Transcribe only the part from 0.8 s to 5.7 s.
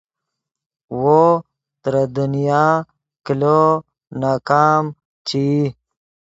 وو ترے دنیا کلو ناکام چے ای